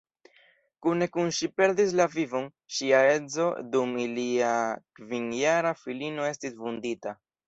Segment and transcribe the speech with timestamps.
[0.85, 4.55] Kune kun ŝi perdis la vivon ŝia edzo dum ilia
[5.01, 7.15] kvinjara filino estis vundita.